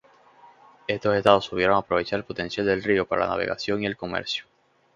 Estos 0.87 1.15
estados 1.15 1.45
supieron 1.45 1.77
aprovechar 1.77 2.17
el 2.17 2.25
potencial 2.25 2.65
del 2.65 2.81
río 2.81 3.05
para 3.05 3.25
la 3.25 3.31
navegación 3.33 3.83
y 3.83 3.85
el 3.85 3.97
comercio. 3.97 4.45